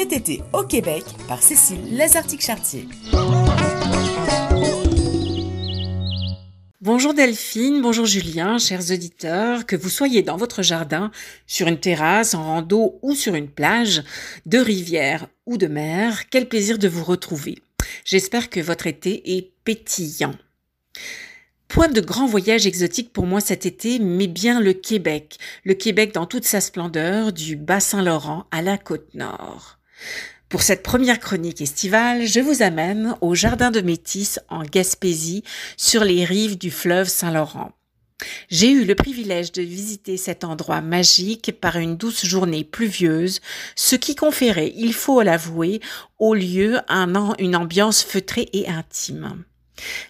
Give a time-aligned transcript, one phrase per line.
[0.00, 2.88] cet été au Québec par Cécile Lazartique-Chartier.
[6.80, 11.10] Bonjour Delphine, bonjour Julien, chers auditeurs, que vous soyez dans votre jardin,
[11.46, 14.02] sur une terrasse, en rando ou sur une plage,
[14.46, 17.58] de rivière ou de mer, quel plaisir de vous retrouver.
[18.06, 20.34] J'espère que votre été est pétillant.
[21.68, 25.36] Point de grand voyage exotique pour moi cet été, mais bien le Québec.
[25.62, 29.76] Le Québec dans toute sa splendeur, du Bas-Saint-Laurent à la côte nord.
[30.48, 35.44] Pour cette première chronique estivale, je vous amène au Jardin de Métis en Gaspésie,
[35.76, 37.72] sur les rives du fleuve Saint-Laurent.
[38.48, 43.40] J'ai eu le privilège de visiter cet endroit magique par une douce journée pluvieuse,
[43.76, 45.80] ce qui conférait, il faut l'avouer,
[46.18, 49.44] au lieu un, une ambiance feutrée et intime.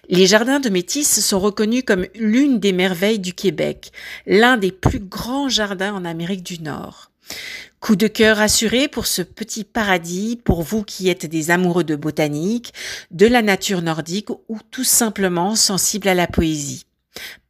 [0.09, 3.91] Les jardins de Métis sont reconnus comme l'une des merveilles du Québec,
[4.25, 7.10] l'un des plus grands jardins en Amérique du Nord.
[7.79, 11.95] Coup de cœur assuré pour ce petit paradis, pour vous qui êtes des amoureux de
[11.95, 12.73] botanique,
[13.09, 16.85] de la nature nordique ou tout simplement sensibles à la poésie.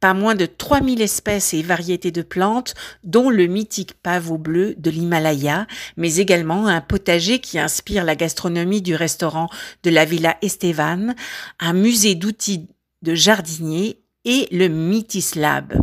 [0.00, 2.74] Pas moins de 3000 espèces et variétés de plantes,
[3.04, 8.82] dont le mythique pavot bleu de l'Himalaya, mais également un potager qui inspire la gastronomie
[8.82, 9.48] du restaurant
[9.82, 11.14] de la Villa Estevan,
[11.60, 12.68] un musée d'outils
[13.02, 15.74] de jardinier et le Métis Lab.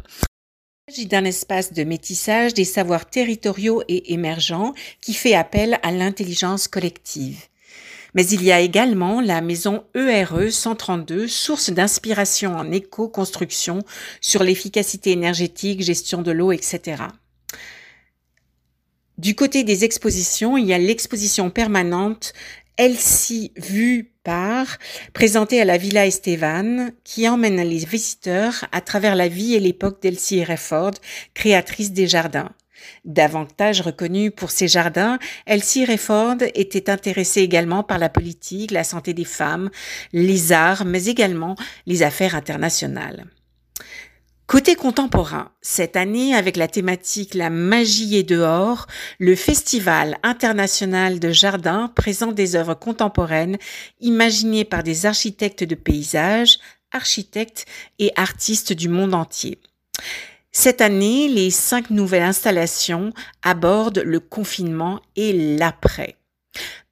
[0.89, 5.91] Il s'agit d'un espace de métissage des savoirs territoriaux et émergents qui fait appel à
[5.91, 7.45] l'intelligence collective.
[8.15, 13.83] Mais il y a également la maison ERE 132, source d'inspiration en éco-construction
[14.19, 17.03] sur l'efficacité énergétique, gestion de l'eau, etc.
[19.19, 22.33] Du côté des expositions, il y a l'exposition permanente
[22.79, 24.77] Elsie vue par,
[25.11, 30.01] présentée à la Villa Estevan, qui emmène les visiteurs à travers la vie et l'époque
[30.01, 30.93] d'Elsie Refford,
[31.33, 32.51] créatrice des jardins.
[33.03, 39.13] Davantage reconnue pour ses jardins, Elsie Refford était intéressée également par la politique, la santé
[39.13, 39.69] des femmes,
[40.13, 43.25] les arts, mais également les affaires internationales.
[44.49, 48.87] Côté contemporain, cette année, avec la thématique La magie est dehors,
[49.19, 53.59] le Festival international de jardin présente des œuvres contemporaines
[53.99, 56.57] imaginées par des architectes de paysages,
[56.91, 57.67] architectes
[57.99, 59.59] et artistes du monde entier.
[60.51, 66.18] Cette année, les cinq nouvelles installations abordent le confinement et l'après.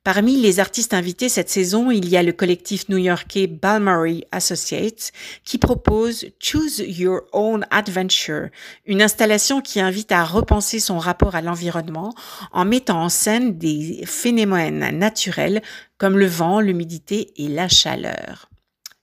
[0.08, 5.12] Parmi les artistes invités cette saison, il y a le collectif new-yorkais Balmary Associates
[5.44, 8.48] qui propose Choose Your Own Adventure,
[8.86, 12.14] une installation qui invite à repenser son rapport à l'environnement
[12.54, 15.62] en mettant en scène des phénomènes naturels
[15.98, 18.50] comme le vent, l'humidité et la chaleur.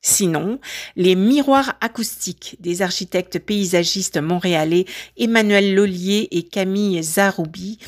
[0.01, 0.59] Sinon,
[0.97, 4.87] les miroirs acoustiques des architectes paysagistes montréalais
[5.19, 7.79] Emmanuel Lollier et Camille Zaroubi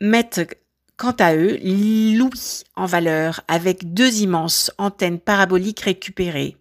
[0.00, 0.56] mettent
[1.00, 6.58] Quant à eux, Louis en valeur avec deux immenses antennes paraboliques récupérées.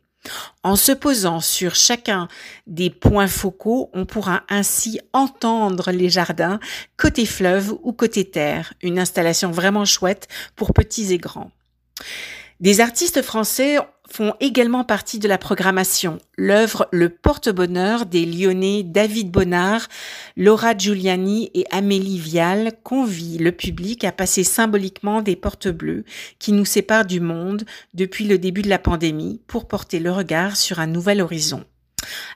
[0.64, 2.30] En se posant sur chacun
[2.66, 6.62] des points focaux, on pourra ainsi entendre les jardins
[6.96, 8.74] côté fleuve ou côté terre.
[8.82, 11.52] Une installation vraiment chouette pour petits et grands.
[12.62, 13.78] Des artistes français
[14.12, 16.18] font également partie de la programmation.
[16.38, 19.88] L'œuvre Le porte-bonheur des Lyonnais David Bonnard,
[20.36, 26.04] Laura Giuliani et Amélie Vial convie le public à passer symboliquement des portes bleues
[26.40, 30.58] qui nous séparent du monde depuis le début de la pandémie pour porter le regard
[30.58, 31.64] sur un nouvel horizon.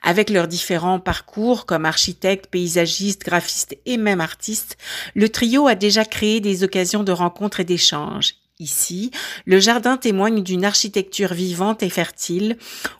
[0.01, 4.77] Avec leurs différents parcours comme architecte, paysagiste, graphiste et même artiste,
[5.15, 8.35] le trio a déjà créé des occasions de rencontres et d'échanges.
[8.63, 9.11] Ici,
[9.45, 12.57] le jardin témoigne d'une architecture vivante et fertile,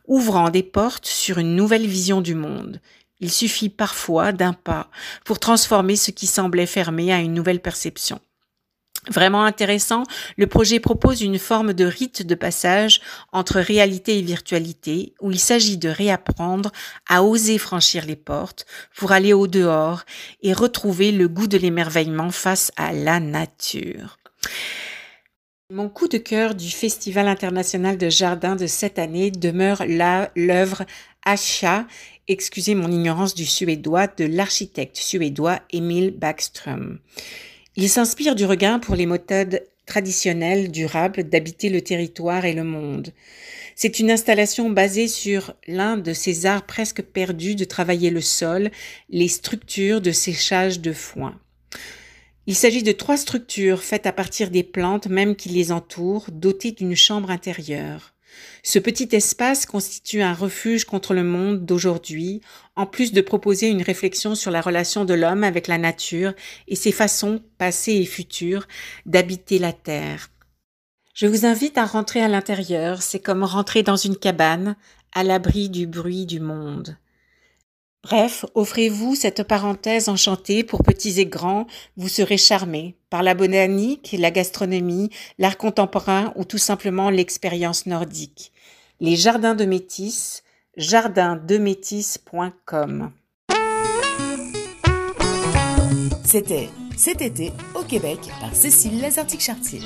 [0.10, 2.82] ouvrant des portes sur une nouvelle vision du monde.
[3.22, 4.90] Il suffit parfois d'un pas
[5.24, 8.20] pour transformer ce qui semblait fermé à une nouvelle perception.
[9.10, 10.04] Vraiment intéressant,
[10.36, 13.00] le projet propose une forme de rite de passage
[13.32, 16.74] entre réalité et virtualité, où il s'agit de réapprendre
[17.08, 18.66] à oser franchir les portes
[18.98, 20.04] pour aller au dehors
[20.42, 24.18] et retrouver le goût de l'émerveillement face à la nature.
[25.74, 29.84] Mon coup de cœur du Festival international de jardin de cette année demeure
[30.36, 30.86] l'œuvre
[31.26, 31.88] Asha,
[32.28, 37.00] excusez mon ignorance du suédois, de l'architecte suédois Emil Backström.
[37.76, 43.10] Il s'inspire du regain pour les méthodes traditionnelles durables d'habiter le territoire et le monde.
[43.76, 48.70] C'est une installation basée sur l'un de ces arts presque perdus de travailler le sol,
[49.10, 51.36] les structures de séchage de foin.
[52.46, 56.74] Il s'agit de trois structures faites à partir des plantes même qui les entourent, dotées
[56.74, 58.14] d'une chambre intérieure.
[58.64, 62.42] Ce petit espace constitue un refuge contre le monde d'aujourd'hui,
[62.76, 66.34] en plus de proposer une réflexion sur la relation de l'homme avec la nature
[66.68, 68.68] et ses façons passées et futures
[69.06, 70.30] d'habiter la terre.
[71.14, 74.76] Je vous invite à rentrer à l'intérieur, c'est comme rentrer dans une cabane,
[75.14, 76.98] à l'abri du bruit du monde.
[78.04, 84.14] Bref, offrez-vous cette parenthèse enchantée pour petits et grands, vous serez charmés par la botanique,
[84.20, 85.10] la gastronomie,
[85.40, 88.52] l'art contemporain ou tout simplement l'expérience nordique.
[89.00, 90.44] Les jardins de Métis,
[90.76, 93.12] jardindemétis.com.
[96.26, 96.68] C'était
[96.98, 99.80] cet été au Québec par Cécile Lazartique-Chartier.